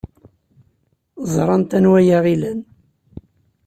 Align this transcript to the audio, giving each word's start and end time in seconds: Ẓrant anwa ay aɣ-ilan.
Ẓrant 1.33 1.71
anwa 1.77 1.97
ay 1.99 2.09
aɣ-ilan. 2.17 2.59